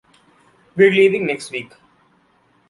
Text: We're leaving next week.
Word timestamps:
We're 0.75 0.89
leaving 0.89 1.27
next 1.27 1.51
week. 1.51 1.73